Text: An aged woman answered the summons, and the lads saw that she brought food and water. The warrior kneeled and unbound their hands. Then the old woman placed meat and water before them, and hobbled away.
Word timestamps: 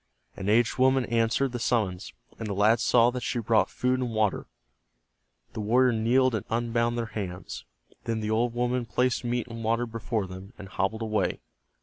An 0.35 0.49
aged 0.49 0.79
woman 0.79 1.05
answered 1.05 1.51
the 1.51 1.59
summons, 1.59 2.11
and 2.39 2.47
the 2.47 2.55
lads 2.55 2.81
saw 2.81 3.11
that 3.11 3.21
she 3.21 3.37
brought 3.37 3.69
food 3.69 3.99
and 3.99 4.09
water. 4.09 4.47
The 5.53 5.59
warrior 5.61 5.91
kneeled 5.93 6.33
and 6.33 6.43
unbound 6.49 6.97
their 6.97 7.05
hands. 7.13 7.65
Then 8.05 8.19
the 8.19 8.31
old 8.31 8.51
woman 8.51 8.87
placed 8.87 9.23
meat 9.23 9.45
and 9.47 9.63
water 9.63 9.85
before 9.85 10.25
them, 10.25 10.53
and 10.57 10.69
hobbled 10.69 11.03
away. 11.03 11.41